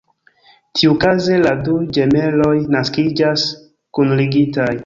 Tiukaze 0.77 1.35
la 1.43 1.51
du 1.67 1.75
ĝemeloj 1.97 2.57
naskiĝas 2.77 3.47
kunligitaj. 3.99 4.71